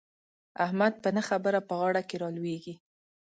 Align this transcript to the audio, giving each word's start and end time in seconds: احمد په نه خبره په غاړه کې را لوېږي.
احمد 0.65 0.93
په 1.03 1.09
نه 1.15 1.21
خبره 1.29 1.59
په 1.69 1.73
غاړه 1.79 2.01
کې 2.09 2.15
را 2.21 2.29
لوېږي. 2.37 2.73